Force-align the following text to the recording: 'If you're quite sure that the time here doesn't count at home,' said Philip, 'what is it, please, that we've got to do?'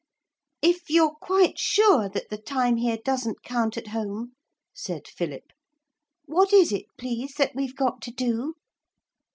'If 0.63 0.89
you're 0.89 1.13
quite 1.13 1.59
sure 1.59 2.09
that 2.09 2.29
the 2.31 2.37
time 2.39 2.77
here 2.77 2.97
doesn't 2.97 3.43
count 3.43 3.77
at 3.77 3.89
home,' 3.89 4.33
said 4.73 5.07
Philip, 5.07 5.51
'what 6.25 6.53
is 6.53 6.71
it, 6.71 6.85
please, 6.97 7.35
that 7.35 7.53
we've 7.53 7.75
got 7.75 8.01
to 8.01 8.11
do?' 8.11 8.55